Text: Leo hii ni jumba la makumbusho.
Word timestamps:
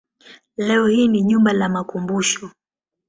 Leo 0.57 0.87
hii 0.87 1.07
ni 1.07 1.23
jumba 1.23 1.53
la 1.53 1.69
makumbusho. 1.69 2.51